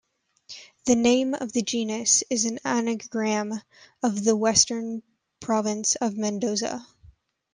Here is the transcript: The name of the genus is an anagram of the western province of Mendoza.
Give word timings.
The 0.85 0.95
name 0.95 1.35
of 1.35 1.51
the 1.53 1.61
genus 1.61 2.23
is 2.31 2.45
an 2.45 2.57
anagram 2.65 3.61
of 4.01 4.23
the 4.23 4.35
western 4.35 5.03
province 5.39 5.93
of 5.95 6.17
Mendoza. 6.17 6.83